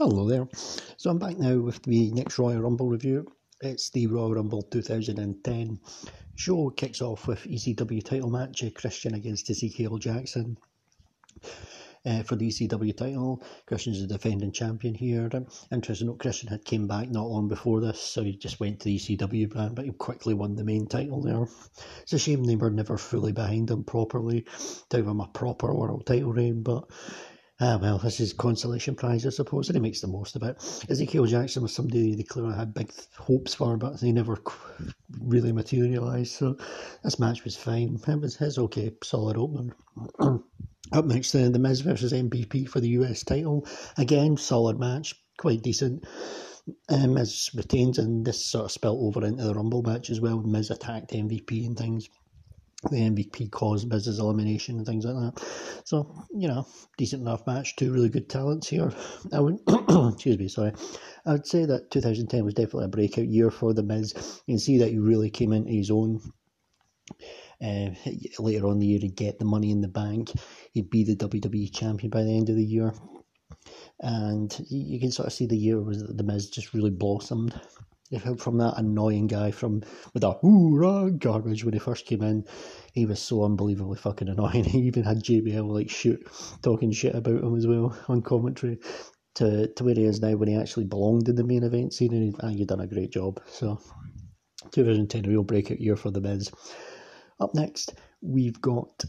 Hello 0.00 0.26
there. 0.26 0.48
So 0.96 1.10
I'm 1.10 1.18
back 1.18 1.36
now 1.36 1.58
with 1.58 1.82
the 1.82 2.10
next 2.12 2.38
Royal 2.38 2.62
Rumble 2.62 2.88
review. 2.88 3.30
It's 3.60 3.90
the 3.90 4.06
Royal 4.06 4.32
Rumble 4.32 4.62
2010. 4.62 5.78
Show 6.36 6.70
kicks 6.70 7.02
off 7.02 7.26
with 7.26 7.44
ECW 7.44 8.02
title 8.02 8.30
match, 8.30 8.64
Christian 8.74 9.12
against 9.12 9.50
Ezekiel 9.50 9.98
Jackson. 9.98 10.56
Uh, 12.06 12.22
for 12.22 12.34
the 12.36 12.48
ECW 12.48 12.96
title, 12.96 13.42
Christian's 13.66 14.00
the 14.00 14.06
defending 14.06 14.52
champion 14.52 14.94
here. 14.94 15.28
Interesting 15.70 16.06
note, 16.06 16.18
Christian 16.18 16.48
had 16.48 16.64
came 16.64 16.86
back 16.86 17.10
not 17.10 17.28
long 17.28 17.46
before 17.46 17.82
this, 17.82 18.00
so 18.00 18.24
he 18.24 18.38
just 18.38 18.58
went 18.58 18.80
to 18.80 18.86
the 18.86 18.96
ECW 18.96 19.50
brand, 19.50 19.74
but 19.74 19.84
he 19.84 19.90
quickly 19.90 20.32
won 20.32 20.56
the 20.56 20.64
main 20.64 20.86
title 20.86 21.20
there. 21.20 21.46
It's 22.00 22.14
a 22.14 22.18
shame 22.18 22.44
they 22.44 22.56
were 22.56 22.70
never 22.70 22.96
fully 22.96 23.32
behind 23.32 23.70
him 23.70 23.84
properly 23.84 24.46
to 24.88 24.96
give 24.96 25.06
him 25.06 25.20
a 25.20 25.28
proper 25.28 25.74
world 25.74 26.06
title 26.06 26.32
reign, 26.32 26.62
but 26.62 26.88
Ah, 27.62 27.76
well, 27.76 27.98
this 27.98 28.20
is 28.20 28.32
consolation 28.32 28.94
prize, 28.94 29.26
I 29.26 29.28
suppose, 29.28 29.68
and 29.68 29.76
he 29.76 29.82
makes 29.82 30.00
the 30.00 30.06
most 30.06 30.34
of 30.34 30.42
it. 30.42 30.56
Ezekiel 30.88 31.26
Jackson 31.26 31.62
was 31.62 31.74
somebody 31.74 32.14
they 32.14 32.22
clearly 32.22 32.54
had 32.54 32.72
big 32.72 32.90
hopes 33.18 33.52
for, 33.52 33.76
but 33.76 34.00
they 34.00 34.12
never 34.12 34.38
really 35.20 35.52
materialised. 35.52 36.32
So 36.32 36.56
this 37.04 37.18
match 37.18 37.44
was 37.44 37.56
fine. 37.56 38.00
It 38.06 38.20
was 38.20 38.36
his 38.36 38.56
okay, 38.56 38.92
solid 39.04 39.36
opener. 39.36 39.76
Up 40.92 41.04
next, 41.04 41.32
then, 41.32 41.52
The 41.52 41.58
Miz 41.58 41.82
versus 41.82 42.14
MVP 42.14 42.66
for 42.66 42.80
the 42.80 42.88
US 43.00 43.22
title. 43.22 43.66
Again, 43.98 44.38
solid 44.38 44.80
match, 44.80 45.14
quite 45.36 45.60
decent. 45.60 46.06
Um, 46.88 47.12
Miz 47.12 47.50
retains, 47.54 47.98
and 47.98 48.24
this 48.24 48.42
sort 48.42 48.64
of 48.64 48.72
spilt 48.72 48.98
over 49.00 49.26
into 49.26 49.44
the 49.44 49.54
Rumble 49.54 49.82
match 49.82 50.08
as 50.08 50.20
well. 50.20 50.40
Miz 50.40 50.70
attacked 50.70 51.12
MVP 51.12 51.66
and 51.66 51.76
things 51.76 52.08
the 52.82 52.96
MVP 52.96 53.50
caused 53.50 53.88
business 53.88 54.18
elimination 54.18 54.78
and 54.78 54.86
things 54.86 55.04
like 55.04 55.14
that. 55.14 55.44
So, 55.84 56.24
you 56.30 56.48
know, 56.48 56.66
decent 56.96 57.22
enough 57.22 57.46
match. 57.46 57.76
Two 57.76 57.92
really 57.92 58.08
good 58.08 58.28
talents 58.28 58.68
here. 58.68 58.92
I 59.32 59.40
would, 59.40 59.58
excuse 60.12 60.38
me, 60.38 60.48
sorry. 60.48 60.72
I 61.26 61.32
would 61.32 61.46
say 61.46 61.66
that 61.66 61.90
2010 61.90 62.44
was 62.44 62.54
definitely 62.54 62.86
a 62.86 62.88
breakout 62.88 63.26
year 63.26 63.50
for 63.50 63.74
The 63.74 63.82
Miz. 63.82 64.14
You 64.46 64.54
can 64.54 64.58
see 64.58 64.78
that 64.78 64.88
he 64.88 64.98
really 64.98 65.30
came 65.30 65.52
into 65.52 65.70
his 65.70 65.90
own. 65.90 66.20
Uh, 67.62 67.90
later 68.38 68.66
on 68.68 68.78
the 68.78 68.86
year, 68.86 69.00
he'd 69.00 69.16
get 69.16 69.38
the 69.38 69.44
money 69.44 69.70
in 69.70 69.82
the 69.82 69.88
bank. 69.88 70.30
He'd 70.72 70.88
be 70.88 71.04
the 71.04 71.16
WWE 71.16 71.74
champion 71.74 72.08
by 72.08 72.22
the 72.22 72.34
end 72.34 72.48
of 72.48 72.56
the 72.56 72.64
year. 72.64 72.94
And 73.98 74.54
you 74.70 74.98
can 74.98 75.10
sort 75.10 75.26
of 75.26 75.34
see 75.34 75.46
the 75.46 75.58
year 75.58 75.78
was 75.82 76.02
The 76.02 76.22
Miz 76.22 76.48
just 76.48 76.72
really 76.72 76.90
blossomed 76.90 77.60
from 78.38 78.58
that 78.58 78.74
annoying 78.76 79.28
guy 79.28 79.50
from 79.50 79.82
with 80.12 80.22
that 80.22 80.38
hoorah 80.40 81.10
garbage 81.12 81.64
when 81.64 81.74
he 81.74 81.78
first 81.78 82.06
came 82.06 82.22
in. 82.22 82.44
He 82.92 83.06
was 83.06 83.20
so 83.20 83.44
unbelievably 83.44 83.98
fucking 83.98 84.28
annoying. 84.28 84.64
He 84.70 84.78
even 84.80 85.04
had 85.04 85.22
JBL 85.22 85.68
like 85.68 85.90
shoot 85.90 86.26
talking 86.62 86.90
shit 86.90 87.14
about 87.14 87.42
him 87.42 87.56
as 87.56 87.66
well 87.66 87.96
on 88.08 88.22
commentary. 88.22 88.78
To, 89.36 89.68
to 89.68 89.84
where 89.84 89.94
he 89.94 90.04
is 90.04 90.20
now 90.20 90.34
when 90.34 90.48
he 90.48 90.56
actually 90.56 90.86
belonged 90.86 91.28
in 91.28 91.36
the 91.36 91.44
main 91.44 91.62
event 91.62 91.94
scene 91.94 92.12
and 92.12 92.22
he, 92.24 92.34
ah, 92.42 92.48
you've 92.48 92.66
done 92.66 92.80
a 92.80 92.86
great 92.88 93.12
job. 93.12 93.40
So 93.46 93.80
2010 94.72 95.24
a 95.24 95.28
real 95.28 95.44
breakout 95.44 95.80
year 95.80 95.94
for 95.94 96.10
the 96.10 96.20
Miz. 96.20 96.50
Up 97.38 97.54
next 97.54 97.94
we've 98.20 98.60
got 98.60 99.04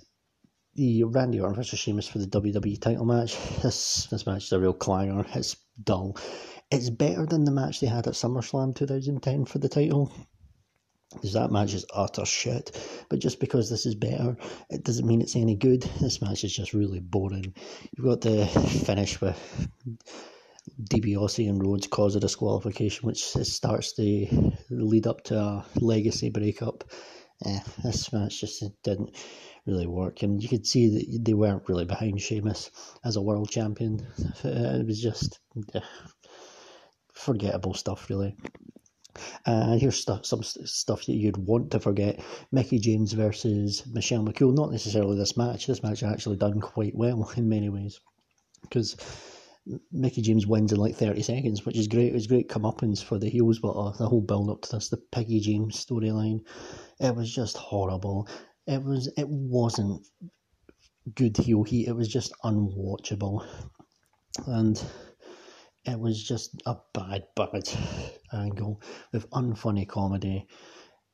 the 0.75 1.03
Randy 1.03 1.39
Orton 1.39 1.55
versus 1.55 1.79
Sheamus 1.79 2.07
for 2.07 2.19
the 2.19 2.27
WWE 2.27 2.79
title 2.79 3.05
match. 3.05 3.37
This 3.61 4.07
this 4.07 4.25
match 4.25 4.45
is 4.45 4.51
a 4.51 4.59
real 4.59 4.73
clanger. 4.73 5.25
It's 5.35 5.57
dull. 5.83 6.17
It's 6.71 6.89
better 6.89 7.25
than 7.25 7.43
the 7.43 7.51
match 7.51 7.79
they 7.79 7.87
had 7.87 8.07
at 8.07 8.13
SummerSlam 8.13 8.75
2010 8.75 9.45
for 9.45 9.59
the 9.59 9.69
title. 9.69 10.11
Because 11.13 11.33
that 11.33 11.51
match 11.51 11.73
is 11.73 11.85
utter 11.93 12.25
shit. 12.25 12.71
But 13.09 13.19
just 13.19 13.41
because 13.41 13.69
this 13.69 13.85
is 13.85 13.95
better, 13.95 14.37
it 14.69 14.85
doesn't 14.85 15.05
mean 15.05 15.21
it's 15.21 15.35
any 15.35 15.55
good. 15.55 15.81
This 15.99 16.21
match 16.21 16.45
is 16.45 16.55
just 16.55 16.73
really 16.73 17.01
boring. 17.01 17.53
You've 17.91 18.05
got 18.05 18.21
the 18.21 18.45
finish 18.45 19.19
with 19.19 19.37
DiBiase 20.89 21.49
and 21.49 21.61
Rhodes 21.61 21.87
cause 21.87 22.15
a 22.15 22.21
disqualification, 22.21 23.05
which 23.05 23.25
starts 23.25 23.93
the 23.95 24.29
lead 24.69 25.05
up 25.05 25.23
to 25.25 25.37
a 25.37 25.65
legacy 25.75 26.29
breakup. 26.29 26.85
Eh, 27.45 27.59
this 27.83 28.13
match 28.13 28.41
just 28.41 28.63
didn't 28.83 29.15
really 29.65 29.87
work, 29.87 30.23
and 30.23 30.41
you 30.41 30.49
could 30.49 30.65
see 30.65 30.89
that 30.89 31.25
they 31.25 31.33
weren't 31.33 31.67
really 31.67 31.85
behind 31.85 32.21
Sheamus 32.21 32.71
as 33.03 33.15
a 33.15 33.21
world 33.21 33.49
champion. 33.49 34.05
It 34.43 34.85
was 34.85 35.01
just 35.01 35.39
forgettable 37.13 37.73
stuff, 37.73 38.09
really. 38.09 38.35
And 39.45 39.73
uh, 39.73 39.77
here's 39.77 39.99
stuff, 39.99 40.25
some 40.25 40.41
stuff 40.43 41.05
that 41.05 41.13
you'd 41.13 41.37
want 41.37 41.71
to 41.71 41.79
forget. 41.79 42.23
Mickie 42.51 42.79
James 42.79 43.11
versus 43.13 43.83
Michelle 43.91 44.23
McCool. 44.23 44.55
Not 44.55 44.71
necessarily 44.71 45.17
this 45.17 45.35
match. 45.35 45.67
This 45.67 45.83
match 45.83 46.03
actually 46.03 46.37
done 46.37 46.61
quite 46.61 46.95
well 46.95 47.29
in 47.37 47.49
many 47.49 47.69
ways. 47.69 47.99
Because 48.61 48.95
Mickie 49.91 50.21
James 50.21 50.47
wins 50.47 50.71
in 50.71 50.79
like 50.79 50.95
30 50.95 51.21
seconds, 51.21 51.65
which 51.65 51.77
is 51.77 51.87
great. 51.87 52.07
It 52.09 52.13
was 52.13 52.27
great 52.27 52.49
comeuppance 52.49 53.03
for 53.03 53.19
the 53.19 53.29
heels, 53.29 53.59
but 53.59 53.71
uh, 53.71 53.91
the 53.91 54.07
whole 54.07 54.21
build 54.21 54.49
up 54.49 54.61
to 54.63 54.75
this, 54.75 54.89
the 54.89 54.97
Piggie 55.11 55.41
James 55.41 55.83
storyline, 55.83 56.41
it 56.99 57.15
was 57.15 57.33
just 57.33 57.57
horrible. 57.57 58.27
It 58.67 58.83
was 58.83 59.11
it 59.17 59.27
wasn't 59.27 60.07
good 61.15 61.37
heel 61.37 61.63
heat. 61.63 61.87
It 61.87 61.95
was 61.95 62.07
just 62.07 62.33
unwatchable, 62.43 63.45
and 64.47 64.81
it 65.85 65.99
was 65.99 66.23
just 66.23 66.61
a 66.65 66.77
bad, 66.93 67.25
bad 67.35 67.63
angle 68.33 68.81
with 69.11 69.29
unfunny 69.31 69.87
comedy. 69.87 70.47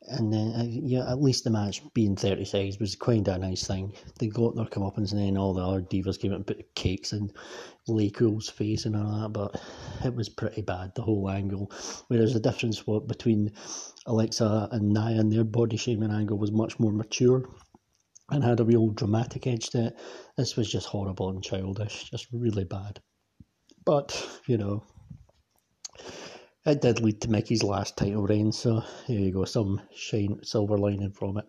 And 0.10 0.32
then, 0.32 0.54
uh, 0.56 0.64
yeah, 0.66 1.10
at 1.10 1.22
least 1.22 1.44
the 1.44 1.50
match 1.50 1.82
being 1.94 2.16
30 2.16 2.46
seconds 2.46 2.80
was 2.80 2.96
quite 2.96 3.28
a 3.28 3.38
nice 3.38 3.68
thing. 3.68 3.94
They 4.20 4.28
got 4.28 4.56
their 4.56 4.66
comeuppance, 4.66 5.12
and 5.12 5.20
then 5.20 5.38
all 5.38 5.54
the 5.54 5.62
other 5.62 5.82
divas 5.82 6.20
came 6.20 6.32
out 6.32 6.38
and 6.38 6.48
put 6.48 6.76
cakes 6.76 7.12
in 7.12 7.32
LayCool's 7.90 8.50
face 8.50 8.86
and 8.86 8.96
all 8.96 9.22
that, 9.22 9.34
but 9.34 9.62
it 10.06 10.16
was 10.16 10.30
pretty 10.30 10.62
bad, 10.62 10.94
the 10.96 11.02
whole 11.02 11.30
angle. 11.30 11.72
Whereas 12.08 12.34
the 12.34 12.40
difference 12.40 12.88
what 12.88 13.08
between 13.08 13.52
Alexa 14.06 14.70
and 14.72 14.94
Nia 14.94 15.20
and 15.20 15.32
their 15.32 15.44
body 15.44 15.76
shaming 15.76 16.12
angle 16.12 16.38
was 16.38 16.52
much 16.52 16.80
more 16.80 16.94
mature 16.94 17.44
and 18.30 18.44
had 18.44 18.60
a 18.60 18.66
real 18.66 18.90
dramatic 18.90 19.46
edge 19.48 19.70
to 19.72 19.88
it. 19.88 20.00
This 20.38 20.56
was 20.56 20.72
just 20.72 20.88
horrible 20.88 21.30
and 21.30 21.44
childish, 21.44 22.10
just 22.10 22.28
really 22.32 22.66
bad. 22.66 23.02
But, 23.86 24.26
you 24.48 24.58
know, 24.58 24.84
it 26.68 26.82
did 26.82 27.00
lead 27.00 27.22
to 27.22 27.30
Mickie's 27.30 27.64
last 27.64 27.96
title 27.96 28.24
reign, 28.24 28.52
so 28.52 28.84
here 29.06 29.20
you 29.20 29.32
go, 29.32 29.46
some 29.46 29.82
shine 29.96 30.40
silver 30.44 30.78
lining 30.78 31.12
from 31.12 31.38
it. 31.38 31.46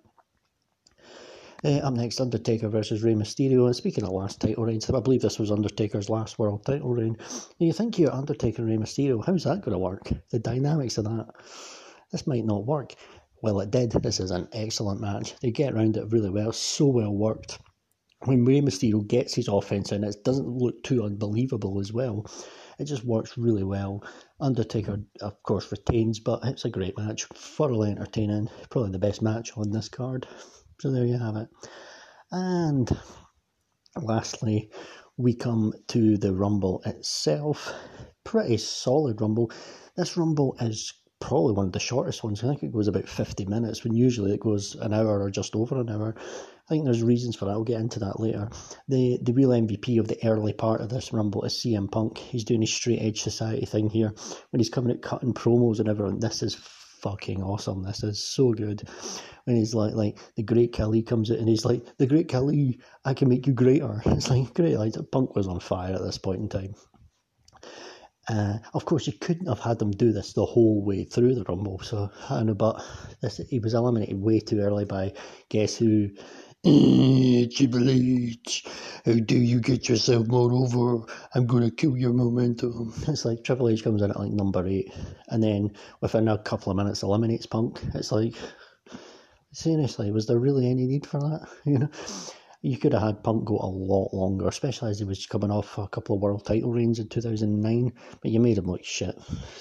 Uh, 1.65 1.79
up 1.79 1.95
next, 1.95 2.21
Undertaker 2.21 2.69
versus 2.69 3.03
Rey 3.03 3.15
Mysterio. 3.15 3.67
And 3.67 3.75
speaking 3.75 4.05
of 4.05 4.11
last 4.11 4.41
title 4.41 4.65
reigns, 4.65 4.89
I 4.89 5.01
believe 5.01 5.23
this 5.23 5.41
was 5.41 5.51
Undertaker's 5.51 6.09
last 6.09 6.39
world 6.39 6.65
title 6.65 6.95
reign. 6.95 7.17
You 7.59 7.73
think 7.73 7.99
you're 7.99 8.15
Undertaker 8.15 8.65
Rey 8.65 8.77
Mysterio, 8.77 9.25
how's 9.25 9.43
that 9.43 9.63
going 9.63 9.73
to 9.73 9.79
work? 9.79 10.09
The 10.31 10.39
dynamics 10.39 10.99
of 10.99 11.05
that. 11.07 11.27
This 12.13 12.29
might 12.29 12.45
not 12.45 12.65
work. 12.65 12.95
Well, 13.43 13.59
it 13.61 13.73
did. 13.73 13.91
This 13.91 14.21
is 14.21 14.31
an 14.31 14.49
excellent 14.53 15.01
match. 15.01 15.35
They 15.41 15.51
get 15.51 15.75
around 15.75 15.97
it 15.97 16.13
really 16.13 16.31
well, 16.31 16.53
so 16.53 16.87
well 16.87 17.13
worked 17.13 17.59
when 18.25 18.45
Rey 18.45 18.61
Mysterio 18.61 19.07
gets 19.07 19.35
his 19.35 19.49
offense 19.49 19.93
in, 19.93 20.03
it 20.03 20.25
doesn't 20.25 20.49
look 20.49 20.83
too 20.83 21.05
unbelievable 21.05 21.79
as 21.79 21.93
well. 21.93 22.27
It 22.79 22.85
just 22.85 23.05
works 23.05 23.37
really 23.37 23.65
well. 23.65 24.05
Undertaker, 24.41 25.03
of 25.21 25.43
course, 25.43 25.71
retains, 25.73 26.21
but 26.21 26.41
it's 26.45 26.65
a 26.65 26.71
great 26.71 26.97
match, 26.97 27.25
thoroughly 27.35 27.91
entertaining, 27.91 28.49
probably 28.71 28.93
the 28.93 28.99
best 28.99 29.21
match 29.21 29.51
on 29.57 29.71
this 29.71 29.89
card. 29.89 30.29
So 30.81 30.91
there 30.91 31.05
you 31.05 31.19
have 31.19 31.37
it. 31.37 31.49
And 32.31 32.89
lastly, 33.97 34.71
we 35.17 35.35
come 35.35 35.73
to 35.89 36.17
the 36.17 36.33
Rumble 36.33 36.81
itself. 36.87 37.75
Pretty 38.23 38.59
solid 38.59 39.21
Rumble. 39.21 39.51
This 39.97 40.17
Rumble 40.17 40.57
is 40.61 40.93
probably 41.21 41.55
one 41.55 41.67
of 41.67 41.73
the 41.73 41.81
shortest 41.81 42.23
ones. 42.23 42.43
I 42.43 42.49
think 42.49 42.63
it 42.63 42.73
goes 42.73 42.89
about 42.89 43.09
50 43.09 43.45
minutes 43.47 43.85
when 43.85 43.95
usually 43.95 44.33
it 44.33 44.41
goes 44.41 44.75
an 44.77 44.93
hour 44.95 45.23
or 45.23 45.31
just 45.31 45.57
over 45.57 45.81
an 45.81 45.91
hour. 45.91 46.15
I 46.19 46.69
think 46.69 46.85
there's 46.85 47.03
reasons 47.03 47.35
for 47.35 47.47
that. 47.47 47.53
I'll 47.53 47.65
get 47.65 47.81
into 47.81 47.99
that 48.01 48.21
later. 48.21 48.51
The 48.89 49.19
the 49.23 49.33
real 49.33 49.51
MVP 49.51 49.99
of 49.99 50.09
the 50.09 50.19
early 50.27 50.53
part 50.53 50.81
of 50.81 50.91
this 50.91 51.13
Rumble 51.13 51.45
is 51.45 51.55
CM 51.55 51.91
Punk. 51.91 52.19
He's 52.19 52.45
doing 52.45 52.61
his 52.61 52.73
straight 52.73 53.01
edge 53.01 53.23
society 53.23 53.65
thing 53.65 53.89
here 53.89 54.13
when 54.51 54.61
he's 54.61 54.69
coming 54.69 54.93
out 54.93 55.03
cutting 55.03 55.35
promos 55.35 55.81
and 55.81 55.89
everything. 55.89 56.21
This 56.21 56.43
is 56.43 56.55
fucking 56.55 57.43
awesome. 57.43 57.85
This 57.85 58.03
is 58.03 58.23
so 58.23 58.53
good. 58.53 58.89
When 59.45 59.57
he's 59.57 59.75
like, 59.75 59.95
like 59.95 60.19
the 60.37 60.43
great 60.43 60.75
Khali 60.75 61.03
comes 61.03 61.31
out 61.31 61.39
and 61.39 61.49
he's 61.49 61.65
like, 61.65 61.83
the 61.97 62.07
great 62.07 62.29
Khali, 62.29 62.81
I 63.05 63.15
can 63.15 63.29
make 63.29 63.47
you 63.47 63.55
greater. 63.55 64.03
It's 64.07 64.29
like 64.31 64.53
great. 64.53 64.77
Like 64.77 64.95
Punk 65.11 65.35
was 65.35 65.49
on 65.49 65.61
fire 65.61 65.95
at 65.95 66.03
this 66.03 66.19
point 66.19 66.41
in 66.41 66.49
time. 66.49 66.75
Uh, 68.29 68.59
of 68.75 68.85
course, 68.85 69.07
you 69.07 69.13
couldn't 69.15 69.47
have 69.47 69.61
had 69.61 69.79
them 69.79 69.91
do 69.91 70.13
this 70.13 70.35
the 70.35 70.45
whole 70.45 70.85
way 70.85 71.05
through 71.05 71.35
the 71.35 71.45
Rumble. 71.45 71.81
So 71.81 72.11
I 72.29 72.43
know, 72.43 72.55
but 72.55 72.83
this, 73.23 73.39
he 73.49 73.59
was 73.59 73.75
eliminated 73.75 74.21
way 74.21 74.41
too 74.41 74.61
early 74.61 74.85
by 74.85 75.15
guess 75.49 75.77
who 75.77 76.11
Triple 76.65 77.89
H, 77.89 78.67
how 79.05 79.13
do 79.13 79.37
you 79.39 79.61
get 79.61 79.89
yourself 79.89 80.27
more 80.27 80.53
over? 80.53 81.07
I'm 81.35 81.47
going 81.47 81.63
to 81.63 81.75
kill 81.75 81.97
your 81.97 82.13
momentum. 82.13 82.93
It's 83.07 83.25
like 83.25 83.45
Triple 83.45 83.69
H 83.69 83.85
comes 83.85 84.03
in 84.03 84.11
at 84.11 84.19
like 84.19 84.33
number 84.33 84.67
eight, 84.67 84.93
and 85.29 85.43
then 85.43 85.73
within 86.01 86.29
a 86.29 86.37
couple 86.37 86.73
of 86.73 86.77
minutes 86.77 87.03
eliminates 87.05 87.47
Punk. 87.47 87.81
It's 87.95 88.11
like, 88.11 88.35
seriously, 89.53 90.11
was 90.11 90.27
there 90.27 90.39
really 90.39 90.69
any 90.69 90.87
need 90.87 91.07
for 91.07 91.21
that? 91.21 91.49
You 91.65 91.79
know? 91.79 91.89
You 92.61 92.77
could 92.77 92.93
have 92.93 93.03
had 93.03 93.23
Punk 93.23 93.45
go 93.45 93.57
a 93.59 93.67
lot 93.67 94.13
longer, 94.13 94.49
especially 94.49 94.91
as 94.91 94.99
he 94.99 95.05
was 95.05 95.27
coming 95.27 95.51
off 95.51 95.79
a 95.79 95.87
couple 95.89 96.17
of 96.17 96.23
world 96.23 96.45
title 96.45 96.73
reigns 96.73 96.99
in 96.99 97.09
2009. 97.09 97.93
But 98.21 98.31
you 98.31 98.41
made 98.41 98.59
him 98.59 98.67
look 98.67 98.85
shit, 98.85 99.17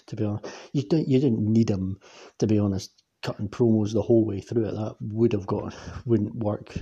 to 0.07 0.15
be 0.15 0.23
honest. 0.23 0.47
You 0.73 0.81
didn't, 0.81 1.07
you 1.07 1.19
didn't 1.19 1.39
need 1.39 1.69
him, 1.69 1.99
to 2.39 2.47
be 2.47 2.57
honest, 2.57 2.91
cutting 3.21 3.49
promos 3.49 3.93
the 3.93 4.01
whole 4.01 4.25
way 4.25 4.41
through 4.41 4.65
it. 4.65 4.71
That 4.71 4.95
would 4.99 5.33
have 5.33 5.45
got, 5.45 5.75
wouldn't 6.05 6.35
work. 6.35 6.75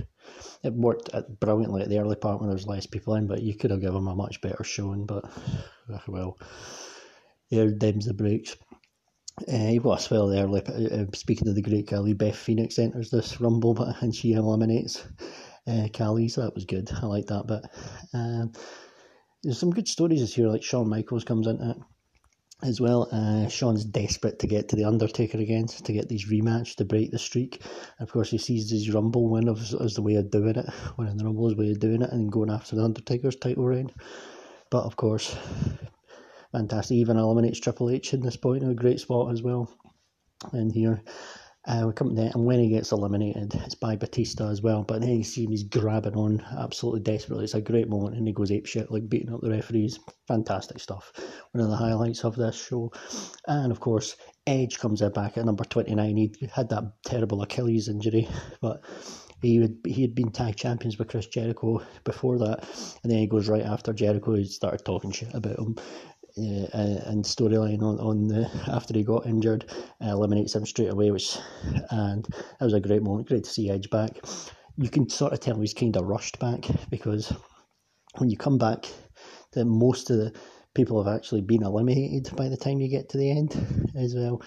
It 0.62 0.72
worked 0.72 1.10
brilliantly 1.38 1.82
at 1.82 1.90
the 1.90 1.98
early 1.98 2.16
part 2.16 2.40
when 2.40 2.48
there 2.48 2.56
was 2.56 2.66
less 2.66 2.86
people 2.86 3.14
in, 3.14 3.26
but 3.26 3.42
you 3.42 3.54
could 3.54 3.70
have 3.70 3.80
given 3.80 3.96
him 3.96 4.08
a 4.08 4.14
much 4.14 4.40
better 4.40 4.64
showing. 4.64 5.04
But, 5.04 5.24
well, 6.08 6.38
yeah, 7.50 7.66
them's 7.76 8.06
the 8.06 8.14
breaks. 8.14 8.56
Uh, 9.52 9.68
you've 9.68 9.82
got 9.82 9.98
a 9.98 10.02
spell 10.02 10.28
there, 10.28 10.46
like, 10.46 10.66
uh, 10.70 11.04
speaking 11.12 11.46
of 11.48 11.54
the 11.54 11.62
great 11.62 11.86
Khali, 11.86 12.14
Beth 12.14 12.36
Phoenix 12.36 12.78
enters 12.78 13.10
this 13.10 13.38
Rumble 13.38 13.74
but, 13.74 14.00
and 14.00 14.14
she 14.14 14.32
eliminates 14.32 15.04
uh, 15.66 15.88
Khali, 15.92 16.28
so 16.28 16.42
that 16.42 16.54
was 16.54 16.64
good. 16.64 16.90
I 17.02 17.06
like 17.06 17.26
that 17.26 17.46
bit. 17.46 17.62
Um, 18.14 18.52
there's 19.42 19.58
some 19.58 19.70
good 19.70 19.88
stories 19.88 20.20
this 20.20 20.36
year, 20.36 20.48
like 20.48 20.62
Shawn 20.62 20.88
Michaels 20.88 21.24
comes 21.24 21.46
into 21.46 21.70
it 21.70 21.76
as 22.62 22.80
well. 22.80 23.08
Uh, 23.12 23.48
Shawn's 23.48 23.84
desperate 23.84 24.38
to 24.40 24.46
get 24.46 24.68
to 24.68 24.76
The 24.76 24.84
Undertaker 24.84 25.38
again, 25.38 25.66
to 25.66 25.92
get 25.92 26.08
these 26.08 26.28
rematch 26.30 26.76
to 26.76 26.84
break 26.84 27.10
the 27.10 27.18
streak. 27.18 27.62
And 27.98 28.08
of 28.08 28.12
course, 28.12 28.30
he 28.30 28.38
sees 28.38 28.70
his 28.70 28.92
Rumble 28.92 29.28
win 29.28 29.48
as, 29.48 29.74
as 29.74 29.94
the 29.94 30.02
way 30.02 30.14
of 30.14 30.30
doing 30.30 30.56
it, 30.56 30.66
winning 30.96 31.16
the 31.16 31.24
Rumble 31.24 31.48
is 31.48 31.54
the 31.54 31.62
way 31.62 31.70
of 31.70 31.80
doing 31.80 32.02
it, 32.02 32.10
and 32.10 32.32
going 32.32 32.50
after 32.50 32.76
The 32.76 32.84
Undertaker's 32.84 33.36
title 33.36 33.64
reign. 33.64 33.90
But 34.70 34.84
of 34.84 34.96
course, 34.96 35.36
fantastic. 36.52 36.96
Even 36.96 37.18
eliminates 37.18 37.60
Triple 37.60 37.90
H 37.90 38.14
in 38.14 38.20
this 38.20 38.36
point 38.36 38.62
in 38.62 38.70
a 38.70 38.74
great 38.74 39.00
spot 39.00 39.32
as 39.32 39.42
well. 39.42 39.70
And 40.52 40.72
here, 40.72 41.02
uh, 41.66 41.84
we 41.86 41.92
come 41.92 42.14
there, 42.14 42.30
and 42.32 42.44
when 42.44 42.60
he 42.60 42.68
gets 42.68 42.92
eliminated, 42.92 43.52
it's 43.54 43.74
by 43.74 43.96
Batista 43.96 44.48
as 44.48 44.62
well. 44.62 44.84
But 44.84 45.00
then 45.00 45.10
you 45.10 45.24
see 45.24 45.44
him, 45.44 45.50
he's 45.50 45.64
grabbing 45.64 46.14
on 46.14 46.44
absolutely 46.56 47.00
desperately. 47.00 47.44
It's 47.44 47.54
a 47.54 47.60
great 47.60 47.88
moment, 47.88 48.16
and 48.16 48.26
he 48.26 48.32
goes 48.32 48.52
ape 48.52 48.66
shit, 48.66 48.90
like 48.90 49.08
beating 49.08 49.32
up 49.32 49.40
the 49.40 49.50
referees. 49.50 49.98
Fantastic 50.28 50.78
stuff. 50.78 51.12
One 51.52 51.64
of 51.64 51.70
the 51.70 51.76
highlights 51.76 52.24
of 52.24 52.36
this 52.36 52.56
show. 52.56 52.92
And 53.48 53.72
of 53.72 53.80
course, 53.80 54.16
Edge 54.46 54.78
comes 54.78 55.02
in 55.02 55.10
back 55.10 55.36
at 55.36 55.44
number 55.44 55.64
29. 55.64 56.16
He 56.16 56.32
had 56.54 56.68
that 56.68 56.84
terrible 57.04 57.42
Achilles 57.42 57.88
injury, 57.88 58.28
but 58.60 58.84
he 59.42 59.58
would 59.58 59.78
he 59.84 60.02
had 60.02 60.14
been 60.14 60.30
tag 60.30 60.56
champions 60.56 60.98
with 60.98 61.08
Chris 61.08 61.26
Jericho 61.26 61.82
before 62.04 62.38
that, 62.38 62.60
and 63.02 63.10
then 63.10 63.18
he 63.18 63.26
goes 63.26 63.48
right 63.48 63.64
after 63.64 63.92
Jericho. 63.92 64.34
He 64.34 64.44
started 64.44 64.84
talking 64.84 65.10
shit 65.10 65.34
about 65.34 65.58
him, 65.58 65.76
and 66.36 67.24
storyline 67.24 67.82
on, 67.82 67.98
on 67.98 68.28
the 68.28 68.50
after 68.68 68.94
he 68.94 69.02
got 69.02 69.26
injured, 69.26 69.64
uh, 70.04 70.10
eliminates 70.10 70.54
him 70.54 70.66
straight 70.66 70.92
away, 70.92 71.10
which 71.10 71.38
and 71.90 72.24
that 72.24 72.64
was 72.64 72.74
a 72.74 72.80
great 72.80 73.02
moment. 73.02 73.28
Great 73.28 73.44
to 73.44 73.50
see 73.50 73.70
Edge 73.70 73.88
back. 73.90 74.18
You 74.76 74.90
can 74.90 75.08
sort 75.08 75.32
of 75.32 75.40
tell 75.40 75.58
he's 75.58 75.72
kind 75.72 75.96
of 75.96 76.04
rushed 76.04 76.38
back 76.38 76.66
because 76.90 77.32
when 78.18 78.30
you 78.30 78.36
come 78.36 78.58
back, 78.58 78.86
that 79.52 79.64
most 79.64 80.10
of 80.10 80.18
the 80.18 80.32
people 80.74 81.02
have 81.02 81.14
actually 81.14 81.40
been 81.40 81.62
eliminated 81.62 82.28
by 82.36 82.48
the 82.48 82.56
time 82.56 82.80
you 82.80 82.88
get 82.88 83.08
to 83.08 83.18
the 83.18 83.30
end 83.30 83.92
as 83.96 84.14
well. 84.14 84.42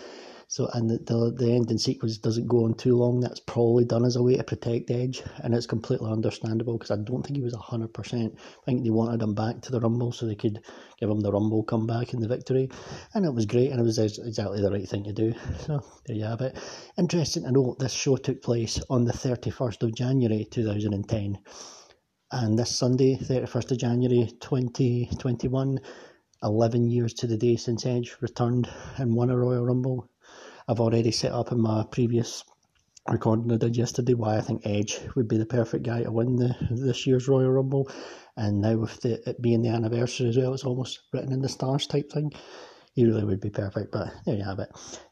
So 0.51 0.67
and 0.73 0.89
the, 0.89 0.97
the, 0.97 1.31
the 1.37 1.51
ending 1.51 1.77
sequence 1.77 2.17
doesn't 2.17 2.47
go 2.47 2.65
on 2.65 2.73
too 2.73 2.97
long. 2.97 3.19
That's 3.19 3.39
probably 3.39 3.85
done 3.85 4.03
as 4.03 4.15
a 4.15 4.23
way 4.23 4.35
to 4.35 4.43
protect 4.43 4.89
Edge, 4.89 5.21
and 5.43 5.53
it's 5.53 5.67
completely 5.67 6.11
understandable 6.11 6.73
because 6.75 6.89
I 6.89 6.97
don't 6.97 7.21
think 7.21 7.37
he 7.37 7.43
was 7.43 7.53
hundred 7.53 7.93
percent. 7.93 8.33
I 8.35 8.65
think 8.65 8.83
they 8.83 8.89
wanted 8.89 9.21
him 9.21 9.35
back 9.35 9.61
to 9.61 9.71
the 9.71 9.79
Rumble 9.79 10.11
so 10.11 10.25
they 10.25 10.33
could 10.33 10.59
give 10.99 11.07
him 11.07 11.19
the 11.19 11.31
Rumble 11.31 11.61
comeback 11.61 12.13
and 12.13 12.23
the 12.23 12.27
victory, 12.27 12.67
and 13.13 13.27
it 13.27 13.33
was 13.35 13.45
great, 13.45 13.69
and 13.69 13.79
it 13.79 13.83
was 13.83 13.99
exactly 13.99 14.59
the 14.59 14.71
right 14.71 14.89
thing 14.89 15.03
to 15.03 15.13
do. 15.13 15.35
So 15.59 15.85
there 16.07 16.15
you 16.15 16.25
have 16.25 16.41
it. 16.41 16.57
Interesting 16.97 17.43
to 17.43 17.51
note 17.51 17.77
this 17.77 17.93
show 17.93 18.17
took 18.17 18.41
place 18.41 18.81
on 18.89 19.05
the 19.05 19.13
thirty 19.13 19.51
first 19.51 19.83
of 19.83 19.93
January 19.93 20.47
two 20.49 20.65
thousand 20.65 20.95
and 20.95 21.07
ten. 21.07 21.37
And 22.31 22.57
this 22.57 22.75
Sunday, 22.75 23.17
31st 23.17 23.71
of 23.71 23.77
January 23.77 24.31
2021, 24.39 25.79
11 26.41 26.89
years 26.89 27.13
to 27.15 27.27
the 27.27 27.37
day 27.37 27.55
since 27.55 27.85
Edge 27.85 28.17
returned 28.19 28.67
and 28.97 29.15
won 29.15 29.29
a 29.29 29.37
Royal 29.37 29.65
Rumble. 29.65 30.09
I've 30.69 30.79
already 30.79 31.09
set 31.09 31.31
up 31.31 31.51
in 31.51 31.59
my 31.59 31.83
previous 31.89 32.43
recording 33.07 33.51
I 33.51 33.57
did 33.57 33.75
yesterday 33.75 34.13
why 34.13 34.37
I 34.37 34.41
think 34.41 34.61
Edge 34.63 34.99
would 35.15 35.27
be 35.27 35.39
the 35.39 35.45
perfect 35.47 35.83
guy 35.83 36.03
to 36.03 36.11
win 36.11 36.35
the 36.35 36.55
this 36.69 37.07
year's 37.07 37.27
Royal 37.27 37.49
Rumble. 37.49 37.89
And 38.37 38.61
now 38.61 38.75
with 38.75 39.01
the, 39.01 39.27
it 39.27 39.41
being 39.41 39.63
the 39.63 39.69
anniversary 39.69 40.29
as 40.29 40.37
well, 40.37 40.53
it's 40.53 40.65
almost 40.65 40.99
written 41.11 41.31
in 41.31 41.41
the 41.41 41.49
stars 41.49 41.87
type 41.87 42.11
thing. 42.11 42.33
He 42.93 43.03
really 43.03 43.25
would 43.25 43.41
be 43.41 43.49
perfect, 43.49 43.91
but 43.91 44.13
there 44.27 44.35
you 44.35 44.43
have 44.43 44.59
it. 44.59 44.69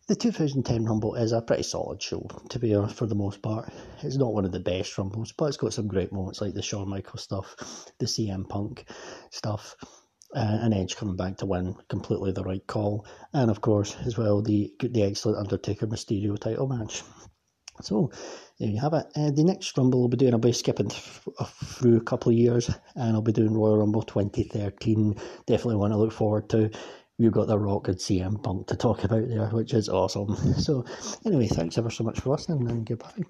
The 0.07 0.15
2010 0.15 0.85
Rumble 0.85 1.15
is 1.15 1.31
a 1.31 1.41
pretty 1.41 1.63
solid 1.63 2.03
show, 2.03 2.27
to 2.49 2.59
be 2.59 2.75
honest, 2.75 2.93
for 2.93 3.07
the 3.07 3.15
most 3.15 3.41
part. 3.41 3.73
It's 4.03 4.17
not 4.17 4.33
one 4.33 4.45
of 4.45 4.51
the 4.51 4.59
best 4.59 4.95
Rumbles, 4.95 5.31
but 5.31 5.45
it's 5.45 5.57
got 5.57 5.73
some 5.73 5.87
great 5.87 6.13
moments 6.13 6.39
like 6.39 6.53
the 6.53 6.61
Shawn 6.61 6.87
Michaels 6.87 7.23
stuff, 7.23 7.55
the 7.97 8.05
CM 8.05 8.47
Punk 8.47 8.85
stuff, 9.31 9.75
uh, 10.35 10.59
and 10.61 10.73
Edge 10.73 10.95
coming 10.95 11.15
back 11.15 11.37
to 11.37 11.45
win, 11.45 11.75
completely 11.89 12.31
the 12.31 12.43
right 12.43 12.65
call, 12.67 13.05
and 13.33 13.49
of 13.49 13.61
course 13.61 13.95
as 14.05 14.17
well 14.17 14.41
the 14.41 14.73
the 14.79 15.03
excellent 15.03 15.39
Undertaker 15.39 15.87
Mysterio 15.87 16.37
title 16.37 16.67
match. 16.67 17.03
So 17.81 18.11
there 18.59 18.69
you 18.69 18.79
have 18.81 18.93
it. 18.93 19.05
Uh, 19.15 19.31
the 19.31 19.43
next 19.43 19.77
Rumble 19.77 20.01
I'll 20.01 20.07
be 20.07 20.17
doing, 20.17 20.33
I'll 20.33 20.39
be 20.39 20.51
skipping 20.51 20.89
th- 20.89 21.01
through 21.63 21.97
a 21.97 22.03
couple 22.03 22.31
of 22.31 22.37
years, 22.37 22.69
and 22.95 23.15
I'll 23.15 23.21
be 23.21 23.31
doing 23.31 23.53
Royal 23.53 23.77
Rumble 23.77 24.01
2013. 24.03 25.15
Definitely 25.45 25.75
want 25.75 25.93
to 25.93 25.97
look 25.97 26.11
forward 26.11 26.49
to. 26.49 26.71
We've 27.19 27.31
got 27.31 27.47
the 27.47 27.57
Rock 27.57 27.87
and 27.87 27.97
CM 27.97 28.41
Punk 28.43 28.67
to 28.67 28.75
talk 28.75 29.03
about 29.03 29.27
there, 29.27 29.47
which 29.49 29.73
is 29.73 29.89
awesome. 29.89 30.35
So 30.57 30.85
anyway, 31.25 31.47
thanks 31.47 31.77
ever 31.77 31.89
so 31.89 32.03
much 32.03 32.19
for 32.19 32.31
listening, 32.31 32.67
and 32.69 32.85
goodbye. 32.85 33.23